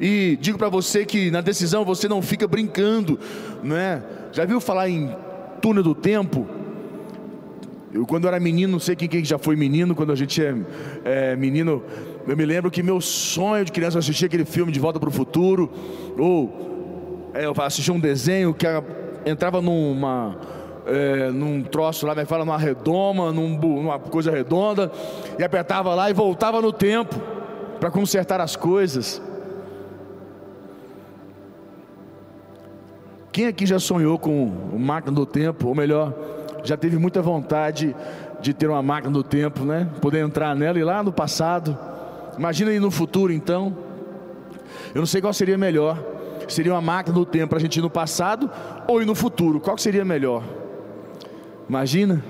E 0.00 0.38
digo 0.40 0.58
para 0.58 0.68
você 0.68 1.04
que 1.04 1.30
na 1.30 1.40
decisão 1.40 1.84
você 1.84 2.06
não 2.08 2.22
fica 2.22 2.46
brincando, 2.46 3.18
não 3.62 3.76
é? 3.76 4.02
Já 4.32 4.44
viu 4.44 4.60
falar 4.60 4.88
em 4.88 5.14
túnel 5.60 5.82
do 5.82 5.94
tempo? 5.94 6.46
Eu, 7.92 8.04
quando 8.06 8.26
era 8.26 8.38
menino, 8.40 8.72
não 8.72 8.80
sei 8.80 8.96
quem, 8.96 9.08
quem 9.08 9.24
já 9.24 9.38
foi 9.38 9.56
menino, 9.56 9.94
quando 9.94 10.12
a 10.12 10.16
gente 10.16 10.42
é, 10.42 10.54
é 11.04 11.36
menino, 11.36 11.82
eu 12.26 12.36
me 12.36 12.44
lembro 12.44 12.70
que 12.70 12.82
meu 12.82 13.00
sonho 13.00 13.64
de 13.64 13.72
criança 13.72 13.98
assistir 13.98 14.26
aquele 14.26 14.44
filme 14.44 14.72
De 14.72 14.80
Volta 14.80 14.98
para 14.98 15.08
o 15.08 15.12
Futuro, 15.12 15.70
ou 16.18 17.30
é, 17.32 17.46
eu 17.46 17.54
assistia 17.58 17.94
um 17.94 18.00
desenho 18.00 18.52
que 18.54 18.66
entrava 19.24 19.60
numa. 19.60 20.36
É, 20.88 21.30
num 21.30 21.64
troço 21.64 22.06
lá, 22.06 22.14
me 22.14 22.24
fala 22.24 22.44
numa 22.44 22.56
redoma, 22.56 23.32
num, 23.32 23.58
numa 23.58 23.98
coisa 23.98 24.30
redonda, 24.30 24.90
e 25.36 25.42
apertava 25.42 25.92
lá 25.96 26.08
e 26.08 26.12
voltava 26.12 26.62
no 26.62 26.72
tempo 26.72 27.20
para 27.80 27.90
consertar 27.90 28.40
as 28.40 28.54
coisas. 28.54 29.20
Quem 33.32 33.48
aqui 33.48 33.66
já 33.66 33.80
sonhou 33.80 34.16
com 34.16 34.46
máquina 34.78 35.12
do 35.12 35.26
tempo, 35.26 35.66
ou 35.68 35.74
melhor, 35.74 36.14
já 36.64 36.76
teve 36.76 36.98
muita 36.98 37.22
vontade 37.22 37.94
de 38.40 38.52
ter 38.52 38.68
uma 38.68 38.82
máquina 38.82 39.12
do 39.12 39.22
tempo, 39.22 39.64
né? 39.64 39.88
Poder 40.00 40.20
entrar 40.20 40.54
nela 40.54 40.78
e 40.78 40.84
lá 40.84 41.02
no 41.02 41.12
passado. 41.12 41.76
Imagina 42.38 42.70
aí 42.70 42.80
no 42.80 42.90
futuro, 42.90 43.32
então. 43.32 43.76
Eu 44.94 45.00
não 45.00 45.06
sei 45.06 45.20
qual 45.20 45.32
seria 45.32 45.56
melhor. 45.56 45.98
Seria 46.48 46.72
uma 46.72 46.80
máquina 46.80 47.14
do 47.14 47.24
tempo 47.24 47.48
para 47.48 47.58
a 47.58 47.60
gente 47.60 47.78
ir 47.78 47.82
no 47.82 47.90
passado 47.90 48.50
ou 48.86 49.02
ir 49.02 49.04
no 49.04 49.14
futuro? 49.14 49.60
Qual 49.60 49.76
seria 49.78 50.04
melhor? 50.04 50.42
Imagina. 51.68 52.22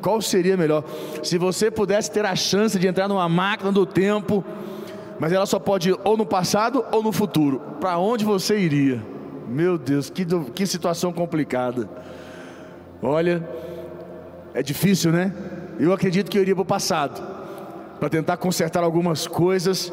Qual 0.00 0.20
seria 0.22 0.56
melhor? 0.56 0.84
Se 1.22 1.36
você 1.36 1.70
pudesse 1.70 2.10
ter 2.10 2.24
a 2.24 2.34
chance 2.34 2.78
de 2.78 2.86
entrar 2.86 3.08
numa 3.08 3.28
máquina 3.28 3.70
do 3.70 3.84
tempo, 3.84 4.44
mas 5.18 5.32
ela 5.32 5.46
só 5.46 5.58
pode 5.58 5.90
ir 5.90 5.98
ou 6.04 6.16
no 6.16 6.24
passado 6.24 6.84
ou 6.90 7.02
no 7.02 7.12
futuro. 7.12 7.60
Para 7.80 7.98
onde 7.98 8.24
você 8.24 8.58
iria? 8.58 9.02
Meu 9.46 9.76
Deus, 9.76 10.08
que, 10.08 10.24
que 10.54 10.66
situação 10.66 11.12
complicada. 11.12 11.88
Olha, 13.02 13.46
é 14.52 14.62
difícil, 14.62 15.12
né? 15.12 15.32
Eu 15.78 15.92
acredito 15.92 16.30
que 16.30 16.36
eu 16.36 16.42
iria 16.42 16.54
para 16.54 16.62
o 16.62 16.66
passado, 16.66 17.22
para 17.98 18.08
tentar 18.08 18.36
consertar 18.36 18.82
algumas 18.82 19.26
coisas 19.26 19.92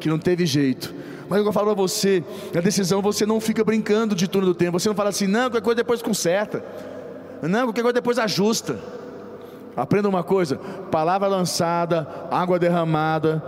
que 0.00 0.08
não 0.08 0.18
teve 0.18 0.46
jeito. 0.46 0.94
Mas 1.28 1.44
eu 1.44 1.52
falo 1.52 1.66
para 1.66 1.74
você, 1.74 2.24
a 2.56 2.60
decisão 2.60 3.02
você 3.02 3.26
não 3.26 3.40
fica 3.40 3.62
brincando 3.62 4.14
de 4.14 4.26
turno 4.26 4.48
do 4.48 4.54
tempo. 4.54 4.78
Você 4.78 4.88
não 4.88 4.96
fala 4.96 5.10
assim, 5.10 5.26
não, 5.26 5.50
qualquer 5.50 5.60
coisa 5.60 5.76
depois 5.76 6.00
conserta. 6.00 6.64
Não, 7.42 7.66
qualquer 7.66 7.82
coisa 7.82 7.94
depois 7.94 8.18
ajusta. 8.18 8.78
Aprenda 9.76 10.08
uma 10.08 10.24
coisa: 10.24 10.56
palavra 10.90 11.28
lançada, 11.28 12.08
água 12.30 12.58
derramada, 12.58 13.42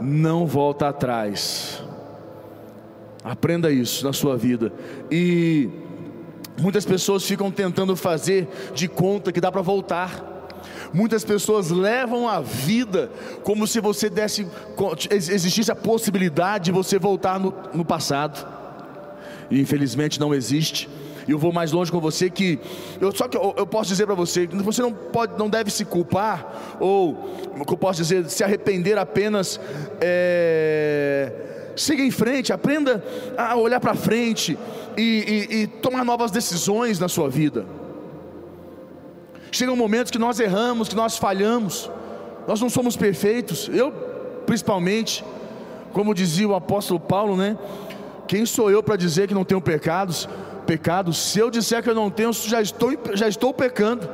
não 0.00 0.46
volta 0.46 0.88
atrás. 0.88 1.82
Aprenda 3.24 3.70
isso 3.72 4.04
na 4.04 4.12
sua 4.12 4.36
vida. 4.36 4.70
E 5.10 5.70
muitas 6.60 6.84
pessoas 6.84 7.24
ficam 7.24 7.50
tentando 7.50 7.96
fazer 7.96 8.48
de 8.74 8.88
conta 8.88 9.32
que 9.32 9.40
dá 9.40 9.50
para 9.50 9.62
voltar. 9.62 10.32
Muitas 10.92 11.24
pessoas 11.24 11.70
levam 11.70 12.28
a 12.28 12.40
vida 12.40 13.10
como 13.42 13.66
se 13.66 13.80
você 13.80 14.08
desse 14.08 14.46
existisse 15.10 15.70
a 15.70 15.76
possibilidade 15.76 16.66
de 16.66 16.72
você 16.72 16.98
voltar 16.98 17.40
no, 17.40 17.52
no 17.74 17.84
passado. 17.84 18.46
E 19.50 19.60
infelizmente 19.60 20.20
não 20.20 20.34
existe. 20.34 20.88
E 21.26 21.32
eu 21.32 21.38
vou 21.38 21.52
mais 21.52 21.72
longe 21.72 21.90
com 21.90 22.00
você 22.00 22.28
que 22.28 22.60
eu 23.00 23.10
só 23.14 23.26
que 23.26 23.36
eu, 23.36 23.54
eu 23.56 23.66
posso 23.66 23.88
dizer 23.88 24.06
para 24.06 24.14
você 24.14 24.46
você 24.46 24.82
não 24.82 24.92
pode, 24.92 25.38
não 25.38 25.48
deve 25.48 25.70
se 25.70 25.84
culpar 25.84 26.76
ou 26.78 27.12
o 27.58 27.64
que 27.64 27.72
eu 27.72 27.78
posso 27.78 28.02
dizer 28.02 28.28
se 28.28 28.44
arrepender 28.44 28.98
apenas 28.98 29.58
é, 30.00 31.32
siga 31.76 32.02
em 32.02 32.10
frente, 32.10 32.52
aprenda 32.52 33.02
a 33.36 33.56
olhar 33.56 33.80
para 33.80 33.94
frente 33.94 34.58
e, 34.96 35.48
e, 35.50 35.54
e 35.62 35.66
tomar 35.66 36.04
novas 36.04 36.30
decisões 36.30 36.98
na 36.98 37.08
sua 37.08 37.28
vida. 37.28 37.66
Chegam 39.50 39.76
momentos 39.76 40.10
que 40.10 40.18
nós 40.18 40.40
erramos, 40.40 40.88
que 40.88 40.96
nós 40.96 41.16
falhamos, 41.16 41.90
nós 42.46 42.60
não 42.60 42.68
somos 42.68 42.96
perfeitos, 42.96 43.70
eu 43.72 43.92
principalmente, 44.46 45.24
como 45.92 46.14
dizia 46.14 46.48
o 46.48 46.54
apóstolo 46.54 47.00
Paulo, 47.00 47.36
né? 47.36 47.56
Quem 48.26 48.44
sou 48.46 48.70
eu 48.70 48.82
para 48.82 48.96
dizer 48.96 49.28
que 49.28 49.34
não 49.34 49.44
tenho 49.44 49.60
pecados? 49.60 50.28
Pecados, 50.66 51.18
se 51.18 51.38
eu 51.38 51.50
disser 51.50 51.82
que 51.82 51.90
eu 51.90 51.94
não 51.94 52.10
tenho, 52.10 52.32
já 52.32 52.60
estou, 52.60 52.90
já 53.12 53.28
estou 53.28 53.52
pecando. 53.52 54.08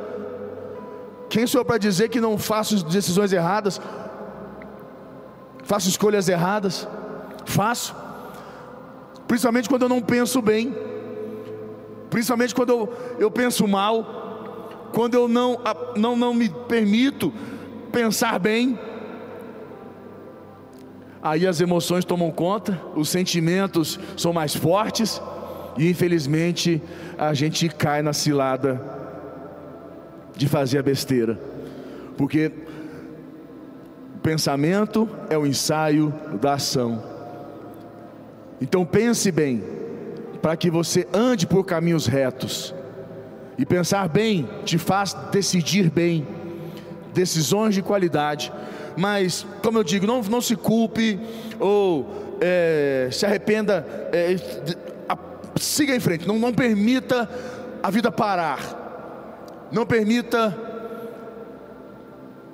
Quem 1.28 1.46
sou 1.46 1.60
eu 1.60 1.64
para 1.64 1.78
dizer 1.78 2.08
que 2.08 2.20
não 2.20 2.36
faço 2.36 2.84
decisões 2.84 3.32
erradas? 3.32 3.80
Faço 5.62 5.88
escolhas 5.88 6.28
erradas? 6.28 6.88
Faço. 7.50 7.94
Principalmente 9.26 9.68
quando 9.68 9.82
eu 9.82 9.88
não 9.88 10.00
penso 10.00 10.40
bem. 10.40 10.74
Principalmente 12.08 12.54
quando 12.54 12.70
eu, 12.70 12.92
eu 13.18 13.30
penso 13.30 13.66
mal. 13.66 14.88
Quando 14.92 15.14
eu 15.14 15.28
não, 15.28 15.60
não, 15.96 16.16
não 16.16 16.32
me 16.32 16.48
permito 16.48 17.32
pensar 17.92 18.38
bem. 18.38 18.78
Aí 21.22 21.46
as 21.46 21.60
emoções 21.60 22.04
tomam 22.04 22.30
conta, 22.30 22.80
os 22.94 23.08
sentimentos 23.08 23.98
são 24.16 24.32
mais 24.32 24.54
fortes. 24.54 25.20
E 25.76 25.90
infelizmente 25.90 26.80
a 27.18 27.34
gente 27.34 27.68
cai 27.68 28.00
na 28.00 28.12
cilada 28.12 28.80
de 30.36 30.48
fazer 30.48 30.78
a 30.78 30.82
besteira. 30.82 31.38
Porque 32.16 32.52
o 34.16 34.20
pensamento 34.20 35.08
é 35.28 35.36
o 35.36 35.46
ensaio 35.46 36.14
da 36.40 36.54
ação. 36.54 37.19
Então 38.60 38.84
pense 38.84 39.32
bem, 39.32 39.64
para 40.42 40.56
que 40.56 40.70
você 40.70 41.06
ande 41.12 41.46
por 41.46 41.64
caminhos 41.64 42.06
retos. 42.06 42.74
E 43.56 43.64
pensar 43.64 44.08
bem 44.08 44.48
te 44.64 44.76
faz 44.76 45.14
decidir 45.30 45.90
bem, 45.90 46.26
decisões 47.12 47.74
de 47.74 47.82
qualidade. 47.82 48.52
Mas, 48.96 49.46
como 49.62 49.78
eu 49.78 49.84
digo, 49.84 50.06
não, 50.06 50.22
não 50.22 50.40
se 50.40 50.56
culpe 50.56 51.18
ou 51.58 52.38
é, 52.40 53.08
se 53.10 53.24
arrependa, 53.24 53.86
é, 54.12 54.36
a, 55.08 55.16
siga 55.56 55.94
em 55.94 56.00
frente, 56.00 56.26
não, 56.28 56.38
não 56.38 56.52
permita 56.52 57.28
a 57.82 57.90
vida 57.90 58.12
parar, 58.12 59.68
não 59.72 59.86
permita 59.86 60.56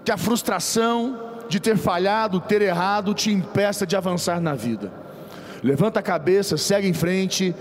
que 0.04 0.12
a 0.12 0.16
frustração 0.16 1.20
de 1.48 1.58
ter 1.58 1.76
falhado, 1.76 2.40
ter 2.40 2.62
errado, 2.62 3.14
te 3.14 3.30
impeça 3.30 3.86
de 3.86 3.96
avançar 3.96 4.40
na 4.40 4.54
vida 4.54 5.05
levanta 5.62 6.00
a 6.00 6.02
cabeça, 6.02 6.56
segue 6.56 6.88
em 6.88 6.92
frente. 6.92 7.54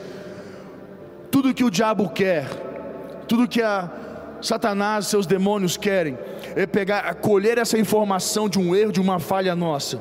Tudo 1.31 1.53
que 1.53 1.63
o 1.63 1.71
diabo 1.71 2.09
quer, 2.09 2.47
tudo 3.27 3.47
que 3.47 3.61
a 3.61 3.89
Satanás 4.41 5.05
e 5.05 5.09
seus 5.09 5.25
demônios 5.25 5.77
querem, 5.77 6.17
é 6.55 6.65
pegar, 6.65 7.13
colher 7.15 7.57
essa 7.57 7.77
informação 7.77 8.47
de 8.47 8.59
um 8.59 8.75
erro, 8.75 8.91
de 8.91 9.01
uma 9.01 9.19
falha 9.19 9.55
nossa, 9.55 9.99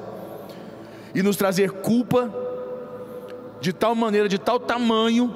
e 1.14 1.22
nos 1.22 1.36
trazer 1.36 1.70
culpa 1.70 2.32
de 3.60 3.72
tal 3.72 3.94
maneira, 3.94 4.28
de 4.28 4.38
tal 4.38 4.60
tamanho, 4.60 5.34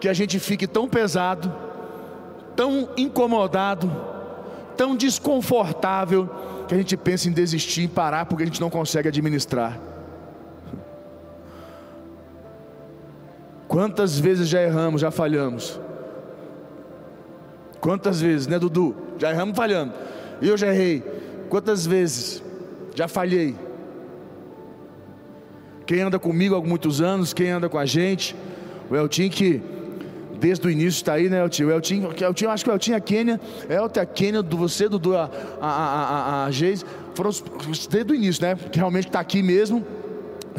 que 0.00 0.08
a 0.08 0.12
gente 0.12 0.38
fique 0.38 0.66
tão 0.66 0.88
pesado, 0.88 1.52
tão 2.54 2.88
incomodado, 2.96 3.90
tão 4.76 4.96
desconfortável, 4.96 6.28
que 6.68 6.74
a 6.74 6.76
gente 6.76 6.96
pensa 6.96 7.28
em 7.28 7.32
desistir, 7.32 7.82
em 7.82 7.88
parar, 7.88 8.26
porque 8.26 8.42
a 8.42 8.46
gente 8.46 8.60
não 8.60 8.70
consegue 8.70 9.08
administrar. 9.08 9.78
Quantas 13.68 14.18
vezes 14.18 14.48
já 14.48 14.62
erramos, 14.62 15.00
já 15.00 15.10
falhamos? 15.10 15.80
Quantas 17.80 18.20
vezes, 18.20 18.46
né, 18.46 18.58
Dudu? 18.58 18.94
Já 19.18 19.30
erramos 19.30 19.56
falhando. 19.56 19.92
Eu 20.40 20.56
já 20.56 20.68
errei. 20.68 21.02
Quantas 21.48 21.86
vezes 21.86 22.42
já 22.94 23.08
falhei? 23.08 23.56
Quem 25.86 26.00
anda 26.00 26.18
comigo 26.18 26.54
há 26.54 26.60
muitos 26.60 27.00
anos, 27.00 27.34
quem 27.34 27.50
anda 27.50 27.68
com 27.68 27.78
a 27.78 27.84
gente, 27.84 28.36
o 28.90 28.96
Eltim 28.96 29.28
que 29.28 29.60
desde 30.38 30.66
o 30.66 30.70
início 30.70 30.98
está 30.98 31.14
aí, 31.14 31.28
né, 31.28 31.42
Eltim? 31.42 31.64
O 31.64 31.70
Eltim, 31.70 32.08
Eltim 32.20 32.46
acho 32.46 32.64
que 32.64 32.70
o 32.70 32.72
Eltim, 32.72 32.92
a 32.92 33.00
Kênia, 33.00 33.40
Elton, 33.68 34.00
a 34.00 34.06
Kênia, 34.06 34.42
você, 34.42 34.88
Dudu, 34.88 35.16
a, 35.16 35.30
a, 35.60 35.68
a, 35.68 36.04
a, 36.04 36.44
a 36.46 36.50
Geis, 36.50 36.84
foram 37.14 37.30
desde 37.90 38.12
o 38.12 38.14
início, 38.14 38.42
né? 38.42 38.56
Que 38.56 38.78
realmente 38.78 39.06
está 39.06 39.20
aqui 39.20 39.42
mesmo. 39.42 39.84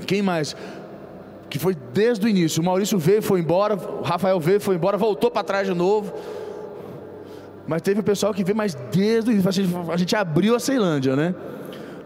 Quem 0.06 0.22
mais? 0.22 0.56
Que 1.54 1.60
foi 1.60 1.78
desde 1.94 2.26
o 2.26 2.28
início. 2.28 2.64
O 2.64 2.66
Maurício 2.66 2.98
veio, 2.98 3.22
foi 3.22 3.40
embora, 3.40 3.76
o 3.76 4.02
Rafael 4.02 4.40
veio, 4.40 4.60
foi 4.60 4.74
embora, 4.74 4.98
voltou 4.98 5.30
para 5.30 5.44
trás 5.44 5.68
de 5.68 5.74
novo. 5.76 6.12
Mas 7.68 7.84
teve 7.84 8.00
o 8.00 8.04
pessoal 8.04 8.34
que 8.34 8.44
veio, 8.44 8.58
mas 8.58 8.74
desde 8.92 9.30
o 9.30 9.32
início, 9.32 9.50
a 9.92 9.96
gente, 9.96 10.16
abriu 10.16 10.56
a 10.56 10.60
Ceilândia, 10.60 11.16
né? 11.16 11.36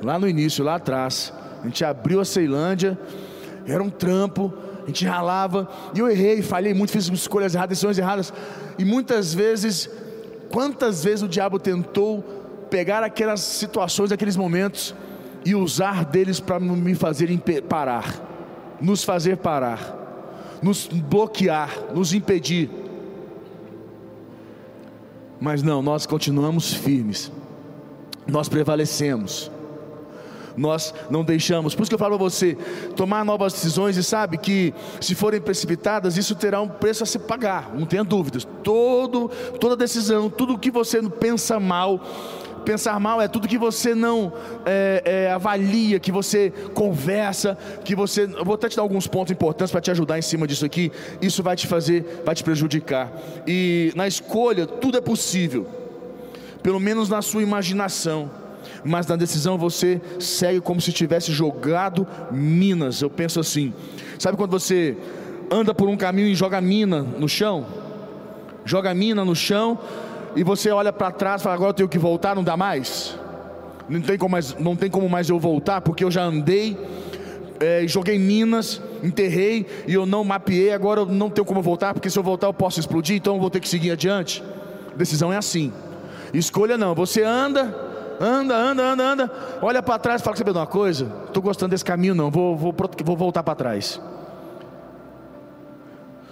Lá 0.04 0.20
no 0.20 0.28
início, 0.28 0.66
lá 0.66 0.76
atrás. 0.76 1.32
A 1.62 1.66
gente 1.66 1.86
abriu 1.86 2.20
a 2.20 2.26
Ceilândia 2.26 3.00
Era 3.66 3.82
um 3.82 3.90
trampo, 3.90 4.54
a 4.84 4.88
gente 4.88 5.06
ralava, 5.06 5.70
e 5.96 6.00
eu 6.00 6.10
errei, 6.10 6.42
falhei 6.42 6.74
muito, 6.74 6.92
fiz 6.92 7.08
escolhas 7.08 7.56
erradas, 7.56 7.70
decisões 7.70 7.98
erradas, 7.98 8.34
e 8.78 8.84
muitas 8.84 9.34
vezes, 9.34 9.90
quantas 10.52 11.06
vezes 11.06 11.22
o 11.22 11.28
diabo 11.28 11.58
tentou 11.58 12.68
pegar 12.70 13.02
aquelas 13.02 13.40
situações, 13.40 14.12
aqueles 14.12 14.36
momentos, 14.36 14.94
e 15.46 15.56
usar 15.56 16.04
deles 16.04 16.42
para 16.42 16.60
me 16.60 16.96
fazer 16.96 17.30
parar, 17.70 18.27
nos 18.82 19.04
fazer 19.04 19.38
parar, 19.38 20.58
nos 20.62 20.88
bloquear, 20.88 21.94
nos 21.94 22.14
impedir. 22.14 22.70
Mas 25.40 25.62
não, 25.62 25.82
nós 25.82 26.06
continuamos 26.06 26.74
firmes, 26.74 27.32
nós 28.28 28.50
prevalecemos 28.50 29.52
nós 30.58 30.94
não 31.10 31.24
deixamos. 31.24 31.76
Por 31.76 31.84
isso 31.84 31.90
que 31.90 31.96
eu 31.96 32.00
falo 32.00 32.18
para 32.18 32.30
você, 32.30 32.58
tomar 32.96 33.24
novas 33.24 33.54
decisões 33.54 33.96
e 33.96 34.04
sabe 34.04 34.38
que 34.38 34.74
se 35.00 35.14
forem 35.14 35.40
precipitadas, 35.40 36.18
isso 36.18 36.36
terá 36.36 36.60
um 36.60 36.68
preço 36.68 37.04
a 37.04 37.06
se 37.06 37.20
pagar, 37.20 37.74
não 37.76 37.86
tenha 37.86 38.04
dúvidas. 38.04 38.46
Todo, 38.64 39.30
toda 39.60 39.78
decisão, 39.78 40.30
tudo 40.30 40.58
que 40.58 40.72
você 40.72 41.02
pensa 41.04 41.60
mal, 41.60 42.02
pensar 42.66 43.00
mal 43.00 43.22
é 43.22 43.28
tudo 43.28 43.48
que 43.48 43.58
você 43.58 43.96
não 43.96 44.32
é, 44.66 45.02
é, 45.06 45.32
avalia, 45.32 46.00
que 46.00 46.12
você 46.12 46.52
conversa, 46.74 47.58
que 47.84 47.96
você. 47.96 48.24
Eu 48.24 48.46
vou 48.46 48.56
até 48.56 48.70
te 48.70 48.76
dar 48.76 48.82
alguns 48.82 49.08
pontos 49.08 49.32
importantes 49.32 49.72
para 49.72 49.82
te 49.82 49.92
ajudar 49.92 50.18
em 50.18 50.22
cima 50.22 50.48
disso 50.48 50.66
aqui. 50.66 50.92
Isso 51.22 51.42
vai 51.42 51.56
te 51.56 51.68
fazer, 51.68 52.22
vai 52.26 52.36
te 52.36 52.44
prejudicar. 52.44 53.12
E 53.46 53.92
na 53.96 54.08
escolha, 54.08 54.66
tudo 54.66 54.98
é 54.98 55.02
possível, 55.02 55.68
pelo 56.62 56.80
menos 56.80 57.10
na 57.10 57.22
sua 57.22 57.42
imaginação 57.42 58.30
mas 58.84 59.08
na 59.08 59.16
decisão 59.16 59.58
você 59.58 60.00
segue 60.20 60.62
como 60.62 60.80
se 60.80 60.92
tivesse 60.92 61.32
jogado 61.32 62.08
minas. 62.32 63.02
Eu 63.02 63.10
penso 63.10 63.40
assim: 63.40 63.74
sabe 64.18 64.38
quando 64.38 64.52
você 64.52 64.96
anda 65.52 65.74
por 65.74 65.90
um 65.90 65.98
caminho 65.98 66.28
e 66.28 66.36
joga 66.36 66.62
mina 66.62 67.02
no 67.02 67.28
chão? 67.28 67.66
Joga 68.66 68.94
mina 68.94 69.24
no 69.24 69.36
chão 69.36 69.80
e 70.38 70.44
você 70.44 70.70
olha 70.70 70.94
para 70.94 71.12
trás 71.12 71.42
e 71.42 71.44
fala: 71.44 71.56
agora 71.56 71.72
eu 71.72 71.74
tenho 71.74 71.90
que 71.90 71.98
voltar, 71.98 72.36
não 72.36 72.44
dá 72.44 72.56
mais? 72.56 73.18
Não 73.90 74.00
tem 74.02 74.18
como 74.18 74.34
mais, 74.34 74.56
não 74.60 74.76
tem 74.76 74.90
como 74.90 75.10
mais 75.10 75.30
eu 75.30 75.40
voltar 75.40 75.82
porque 75.82 76.04
eu 76.04 76.12
já 76.12 76.24
andei. 76.24 76.78
É, 77.60 77.88
joguei 77.88 78.20
minas, 78.20 78.80
enterrei 79.04 79.66
e 79.88 79.96
eu 79.96 80.06
não 80.06 80.24
mapeei. 80.24 80.72
Agora 80.72 81.02
eu 81.02 81.06
não 81.08 81.28
tenho 81.28 81.44
como 81.44 81.60
voltar, 81.60 81.92
porque 81.92 82.08
se 82.08 82.20
eu 82.20 82.22
voltar 82.22 82.46
eu 82.46 82.54
posso 82.54 82.80
explodir, 82.80 83.16
então 83.16 83.34
eu 83.34 83.42
vou 83.42 83.50
ter 83.50 83.60
que 83.60 83.68
seguir 83.68 83.90
adiante. 83.90 84.44
Decisão 84.96 85.34
é 85.34 85.38
assim. 85.38 85.74
Escolha 86.32 86.78
não. 86.78 86.94
Você 86.94 87.24
anda, 87.24 87.76
anda, 88.22 88.56
anda, 88.56 88.84
anda, 88.84 89.04
anda, 89.04 89.32
olha 89.60 89.82
para 89.82 89.98
trás 89.98 90.22
e 90.22 90.24
fala: 90.24 90.38
Sabe 90.38 90.52
de 90.52 90.58
uma 90.60 90.68
coisa? 90.68 91.12
Estou 91.26 91.42
gostando 91.42 91.72
desse 91.72 91.86
caminho, 91.86 92.14
não, 92.14 92.30
vou, 92.30 92.56
vou, 92.56 92.76
vou 93.04 93.18
voltar 93.18 93.42
para 93.42 93.56
trás. 93.56 94.00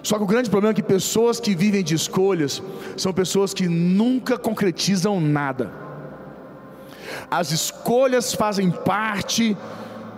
Só 0.06 0.18
que 0.18 0.24
o 0.24 0.28
grande 0.28 0.52
problema 0.52 0.72
é 0.72 0.76
que 0.76 0.84
pessoas 0.84 1.40
que 1.40 1.56
vivem 1.56 1.84
de 1.84 1.96
escolhas 1.96 2.62
são 2.96 3.12
pessoas 3.12 3.56
que 3.56 3.68
nunca 3.68 4.38
concretizam 4.38 5.20
nada. 5.20 5.72
As 7.30 7.52
escolhas 7.52 8.32
fazem 8.32 8.70
parte 8.70 9.58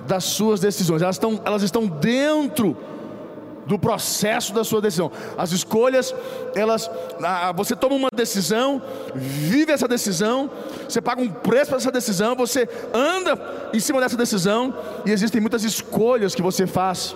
das 0.05 0.25
suas 0.25 0.59
decisões, 0.59 1.01
elas 1.01 1.15
estão, 1.15 1.39
elas 1.45 1.63
estão 1.63 1.87
dentro 1.87 2.75
do 3.65 3.79
processo 3.79 4.53
da 4.53 4.65
sua 4.65 4.81
decisão. 4.81 5.09
As 5.37 5.53
escolhas, 5.53 6.13
elas, 6.53 6.91
você 7.55 7.73
toma 7.73 7.95
uma 7.95 8.09
decisão, 8.13 8.81
vive 9.15 9.71
essa 9.71 9.87
decisão, 9.87 10.51
você 10.87 10.99
paga 10.99 11.21
um 11.21 11.29
preço 11.29 11.67
para 11.67 11.77
essa 11.77 11.91
decisão, 11.93 12.35
você 12.35 12.67
anda 12.93 13.69
em 13.73 13.79
cima 13.79 14.01
dessa 14.01 14.17
decisão 14.17 14.73
e 15.05 15.11
existem 15.11 15.39
muitas 15.39 15.63
escolhas 15.63 16.35
que 16.35 16.41
você 16.41 16.67
faz 16.67 17.15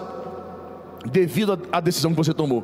devido 1.05 1.59
à 1.71 1.79
decisão 1.79 2.11
que 2.11 2.17
você 2.17 2.33
tomou. 2.33 2.63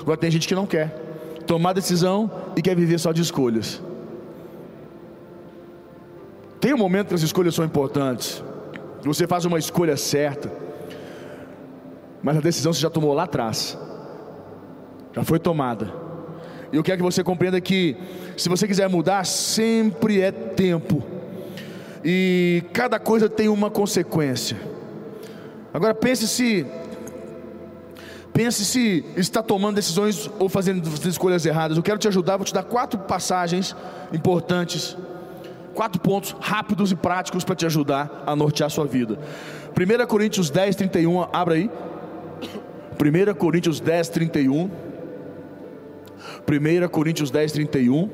Agora 0.00 0.16
tem 0.16 0.30
gente 0.30 0.48
que 0.48 0.54
não 0.54 0.66
quer 0.66 1.06
tomar 1.46 1.72
decisão 1.72 2.30
e 2.56 2.62
quer 2.62 2.74
viver 2.76 2.98
só 2.98 3.12
de 3.12 3.22
escolhas. 3.22 3.82
Tem 6.60 6.74
um 6.74 6.78
momento 6.78 7.08
que 7.08 7.14
as 7.14 7.22
escolhas 7.22 7.54
são 7.54 7.64
importantes. 7.64 8.42
Você 9.02 9.26
faz 9.26 9.44
uma 9.44 9.58
escolha 9.58 9.96
certa 9.96 10.50
mas 12.22 12.36
a 12.36 12.40
decisão 12.40 12.72
você 12.72 12.80
já 12.80 12.90
tomou 12.90 13.14
lá 13.14 13.24
atrás, 13.24 13.78
já 15.14 15.22
foi 15.24 15.38
tomada. 15.38 15.92
E 16.72 16.76
eu 16.76 16.82
quero 16.82 16.98
que 16.98 17.02
você 17.02 17.24
compreenda 17.24 17.60
que, 17.60 17.96
se 18.36 18.48
você 18.48 18.66
quiser 18.66 18.88
mudar, 18.88 19.24
sempre 19.24 20.20
é 20.20 20.30
tempo, 20.30 21.02
e 22.04 22.62
cada 22.72 22.98
coisa 22.98 23.28
tem 23.28 23.48
uma 23.48 23.70
consequência. 23.70 24.56
Agora 25.72 25.94
pense 25.94 26.26
se 26.28 26.66
pense 28.38 28.64
se 28.64 29.04
está 29.16 29.42
tomando 29.42 29.74
decisões 29.74 30.30
ou 30.38 30.48
fazendo 30.48 30.88
escolhas 31.08 31.44
erradas. 31.44 31.76
Eu 31.76 31.82
quero 31.82 31.98
te 31.98 32.06
ajudar, 32.06 32.36
vou 32.36 32.46
te 32.46 32.54
dar 32.54 32.62
quatro 32.62 32.96
passagens 32.96 33.74
importantes, 34.12 34.96
quatro 35.74 36.00
pontos 36.00 36.36
rápidos 36.38 36.92
e 36.92 36.94
práticos 36.94 37.42
para 37.42 37.56
te 37.56 37.66
ajudar 37.66 38.22
a 38.24 38.36
nortear 38.36 38.68
a 38.68 38.70
sua 38.70 38.86
vida. 38.86 39.18
1 39.76 40.06
Coríntios 40.06 40.50
10, 40.50 40.76
31, 40.76 41.26
abra 41.32 41.56
aí. 41.56 41.68
1 43.00 43.34
Coríntios 43.34 43.80
10, 43.80 44.08
31. 44.08 44.70
1 46.46 46.88
Coríntios 46.90 47.32
10, 47.32 47.50
31. 47.50 48.08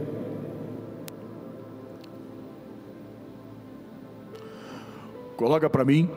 Coloca 5.36 5.68
para 5.68 5.84
mim. 5.84 6.08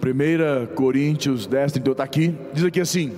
1 0.00 0.76
Coríntios 0.76 1.44
10, 1.48 1.72
31. 1.72 1.90
Está 1.90 2.04
aqui. 2.04 2.38
Diz 2.54 2.64
aqui 2.64 2.80
assim: 2.80 3.12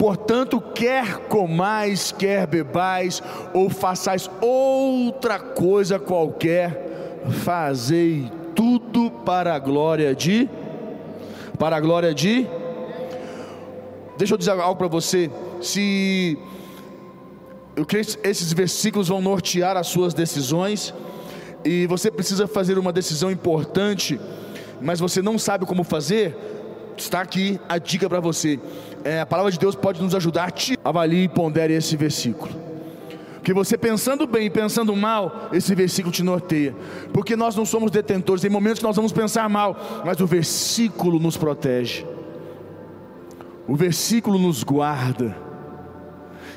Portanto, 0.00 0.62
quer 0.74 1.18
comais, 1.28 2.10
quer 2.10 2.46
bebais, 2.46 3.22
ou 3.52 3.68
façais 3.68 4.30
outra 4.40 5.38
coisa 5.38 5.98
qualquer, 5.98 7.20
fazei 7.44 8.32
tudo 8.54 9.10
para 9.10 9.54
a 9.54 9.58
glória 9.58 10.14
de. 10.14 10.48
Para 11.58 11.76
a 11.76 11.80
glória 11.80 12.14
de 12.14 12.48
Deixa 14.16 14.32
eu 14.32 14.38
dizer 14.38 14.52
algo 14.52 14.76
para 14.76 14.88
você. 14.88 15.30
Se 15.60 16.38
eu 17.76 17.84
creio 17.84 18.06
que 18.06 18.18
esses 18.26 18.54
versículos 18.54 19.08
vão 19.08 19.20
nortear 19.20 19.76
as 19.76 19.86
suas 19.86 20.14
decisões 20.14 20.94
e 21.62 21.86
você 21.86 22.10
precisa 22.10 22.46
fazer 22.46 22.78
uma 22.78 22.90
decisão 22.90 23.30
importante, 23.30 24.18
mas 24.80 24.98
você 24.98 25.20
não 25.20 25.38
sabe 25.38 25.66
como 25.66 25.84
fazer, 25.84 26.34
está 26.98 27.22
aqui 27.22 27.58
a 27.68 27.78
dica 27.78 28.08
para 28.08 28.20
você. 28.20 28.60
É, 29.04 29.20
a 29.20 29.26
palavra 29.26 29.50
de 29.50 29.58
Deus 29.58 29.74
pode 29.74 30.02
nos 30.02 30.14
ajudar. 30.14 30.50
Te 30.50 30.78
avalie 30.84 31.24
e 31.24 31.28
pondere 31.28 31.74
esse 31.74 31.96
versículo. 31.96 32.52
Porque 33.34 33.54
você 33.54 33.78
pensando 33.78 34.26
bem 34.26 34.46
e 34.46 34.50
pensando 34.50 34.94
mal, 34.94 35.48
esse 35.50 35.74
versículo 35.74 36.12
te 36.12 36.22
norteia. 36.22 36.74
Porque 37.10 37.34
nós 37.34 37.56
não 37.56 37.64
somos 37.64 37.90
detentores, 37.90 38.42
tem 38.42 38.50
momentos 38.50 38.80
que 38.80 38.84
nós 38.84 38.96
vamos 38.96 39.12
pensar 39.12 39.48
mal, 39.48 40.02
mas 40.04 40.20
o 40.20 40.26
versículo 40.26 41.18
nos 41.18 41.38
protege. 41.38 42.04
O 43.66 43.74
versículo 43.74 44.38
nos 44.38 44.62
guarda. 44.62 45.34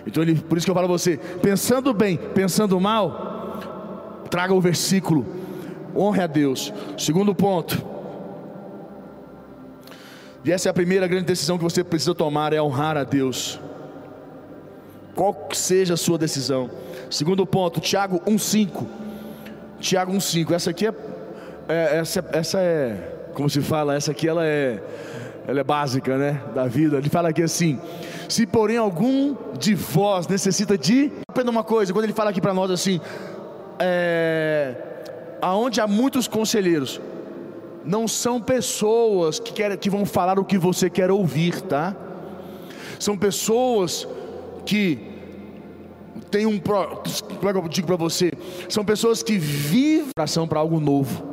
Então 0.05 0.21
ele, 0.21 0.35
por 0.35 0.57
isso 0.57 0.65
que 0.67 0.71
eu 0.71 0.75
falo 0.75 0.87
a 0.87 0.89
você, 0.89 1.15
pensando 1.41 1.93
bem, 1.93 2.17
pensando 2.17 2.77
mal, 2.81 4.25
traga 4.29 4.53
o 4.53 4.59
versículo. 4.59 5.25
Honre 5.95 6.21
a 6.21 6.27
Deus. 6.27 6.73
Segundo 6.97 7.33
ponto. 7.33 7.92
E 10.45 10.51
essa 10.51 10.67
é 10.67 10.71
a 10.71 10.73
primeira 10.73 11.07
grande 11.07 11.25
decisão 11.25 11.57
que 11.57 11.63
você 11.63 11.83
precisa 11.83 12.13
tomar 12.13 12.51
é 12.53 12.61
honrar 12.61 12.97
a 12.97 13.03
Deus. 13.03 13.59
Qual 15.15 15.33
que 15.33 15.57
seja 15.57 15.93
a 15.93 15.97
sua 15.97 16.17
decisão. 16.17 16.69
Segundo 17.09 17.45
ponto, 17.45 17.79
Tiago 17.79 18.21
1:5. 18.25 18.85
Tiago 19.79 20.11
1:5. 20.11 20.53
Essa 20.53 20.71
aqui 20.71 20.87
é, 20.87 20.93
é 21.69 21.97
essa, 21.99 22.25
essa 22.33 22.59
é 22.59 23.29
como 23.33 23.49
se 23.49 23.61
fala, 23.61 23.95
essa 23.95 24.11
aqui 24.11 24.27
ela 24.27 24.45
é 24.45 24.81
ela 25.47 25.59
é 25.59 25.63
básica, 25.63 26.17
né, 26.17 26.41
da 26.55 26.67
vida. 26.67 26.97
Ele 26.97 27.09
fala 27.09 27.29
aqui 27.29 27.43
assim: 27.43 27.79
se 28.27 28.45
porém 28.45 28.77
algum 28.77 29.35
de 29.57 29.75
vós 29.75 30.27
necessita 30.27 30.77
de, 30.77 31.11
aprenda 31.27 31.51
uma 31.51 31.63
coisa, 31.63 31.93
quando 31.93 32.05
ele 32.05 32.13
fala 32.13 32.29
aqui 32.29 32.41
para 32.41 32.53
nós 32.53 32.71
assim, 32.71 32.99
é, 33.79 34.75
aonde 35.41 35.81
há 35.81 35.87
muitos 35.87 36.27
conselheiros, 36.27 37.01
não 37.85 38.07
são 38.07 38.41
pessoas 38.41 39.39
que, 39.39 39.51
querem, 39.51 39.77
que 39.77 39.89
vão 39.89 40.05
falar 40.05 40.39
o 40.39 40.45
que 40.45 40.57
você 40.57 40.89
quer 40.89 41.11
ouvir, 41.11 41.61
tá? 41.61 41.95
São 42.99 43.17
pessoas 43.17 44.07
que 44.65 45.13
tem 46.29 46.45
um 46.45 46.59
como 46.59 47.49
é 47.49 47.53
que 47.53 47.59
eu 47.59 47.67
digo 47.67 47.87
para 47.87 47.95
você, 47.95 48.31
são 48.69 48.83
pessoas 48.83 49.21
que 49.21 49.37
vivem 49.37 50.11
ação 50.17 50.47
para 50.47 50.59
algo 50.59 50.79
novo. 50.79 51.31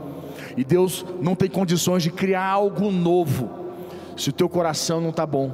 E 0.57 0.65
Deus 0.65 1.07
não 1.23 1.35
tem 1.35 1.49
condições 1.49 2.03
de 2.03 2.11
criar 2.11 2.45
algo 2.45 2.91
novo 2.91 3.49
se 4.17 4.31
o 4.31 4.33
teu 4.33 4.49
coração 4.49 5.01
não 5.01 5.11
está 5.11 5.25
bom. 5.25 5.53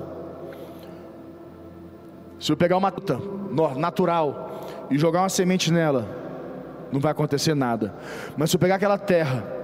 Se 2.40 2.50
eu 2.50 2.56
pegar 2.56 2.76
uma 2.76 2.90
fruta 2.90 3.20
natural 3.76 4.60
e 4.90 4.98
jogar 4.98 5.22
uma 5.22 5.28
semente 5.28 5.72
nela, 5.72 6.08
não 6.90 7.00
vai 7.00 7.12
acontecer 7.12 7.54
nada. 7.54 7.94
Mas 8.36 8.50
se 8.50 8.56
eu 8.56 8.60
pegar 8.60 8.76
aquela 8.76 8.98
terra 8.98 9.55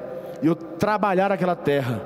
e 0.43 0.47
eu 0.47 0.55
trabalhar 0.55 1.31
aquela 1.31 1.55
terra, 1.55 2.03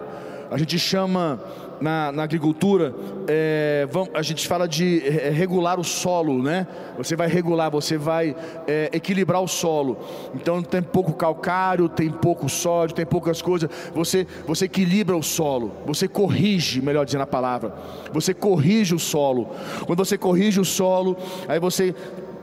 a 0.51 0.59
gente 0.59 0.79
chama 0.79 1.41
na, 1.81 2.13
na 2.13 2.23
agricultura, 2.23 2.95
é, 3.29 3.89
a 4.15 4.23
gente 4.23 4.47
fala 4.47 4.67
de 4.67 5.03
é, 5.07 5.31
regular 5.31 5.79
o 5.79 5.85
solo, 5.85 6.43
né? 6.43 6.67
Você 6.97 7.17
vai 7.17 7.29
regular, 7.29 7.71
você 7.71 7.99
vai 7.99 8.35
é, 8.67 8.91
equilibrar 8.93 9.41
o 9.43 9.49
solo. 9.49 9.99
Então 10.35 10.63
tem 10.63 10.83
pouco 10.83 11.13
calcário, 11.13 11.89
tem 11.89 12.11
pouco 12.11 12.49
sódio, 12.49 12.95
tem 12.95 13.07
poucas 13.07 13.43
coisas. 13.43 13.69
Você, 13.95 14.27
você 14.47 14.67
equilibra 14.67 15.17
o 15.17 15.23
solo, 15.23 15.73
você 15.85 16.09
corrige, 16.09 16.81
melhor 16.81 17.05
dizendo 17.05 17.23
a 17.23 17.27
palavra. 17.27 17.75
Você 18.13 18.33
corrige 18.33 18.95
o 18.95 18.99
solo. 18.99 19.51
Quando 19.87 20.05
você 20.05 20.17
corrige 20.17 20.61
o 20.61 20.65
solo, 20.65 21.17
aí 21.49 21.59
você 21.59 21.95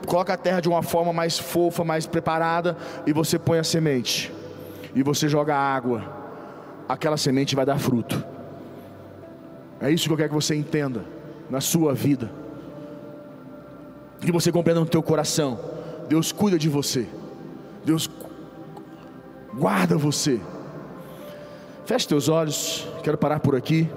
coloca 0.06 0.34
a 0.34 0.36
terra 0.36 0.60
de 0.60 0.68
uma 0.68 0.82
forma 0.82 1.12
mais 1.12 1.38
fofa, 1.38 1.82
mais 1.82 2.06
preparada, 2.06 2.76
e 3.06 3.12
você 3.12 3.38
põe 3.38 3.58
a 3.58 3.64
semente. 3.64 4.32
E 4.94 5.02
você 5.02 5.28
joga 5.28 5.56
água. 5.56 6.02
Aquela 6.88 7.16
semente 7.16 7.56
vai 7.56 7.66
dar 7.66 7.78
fruto. 7.78 8.24
É 9.80 9.90
isso 9.90 10.06
que 10.06 10.12
eu 10.12 10.16
quero 10.16 10.28
que 10.28 10.34
você 10.34 10.54
entenda 10.54 11.04
na 11.50 11.60
sua 11.60 11.94
vida. 11.94 12.30
Que 14.20 14.32
você 14.32 14.52
compreenda 14.52 14.80
no 14.80 14.86
teu 14.86 15.02
coração. 15.02 15.58
Deus 16.08 16.32
cuida 16.32 16.58
de 16.58 16.68
você. 16.68 17.06
Deus 17.84 18.08
guarda 19.54 19.96
você. 19.96 20.40
Feche 21.84 22.08
teus 22.08 22.28
olhos. 22.28 22.86
Quero 23.02 23.18
parar 23.18 23.40
por 23.40 23.54
aqui. 23.54 23.88